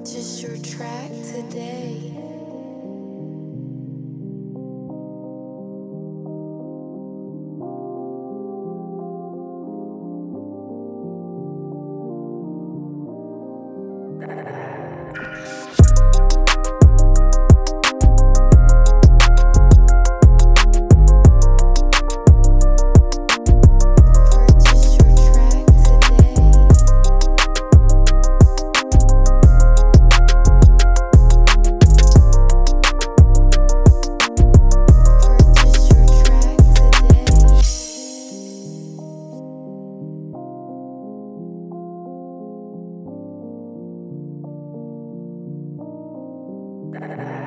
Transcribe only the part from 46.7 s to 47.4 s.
Bye.